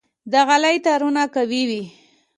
[0.31, 1.83] د غالۍ تارونه قوي وي.